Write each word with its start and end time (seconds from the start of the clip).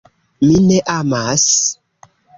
Mi 0.45 0.55
ne 0.69 0.79
amas. 0.95 1.45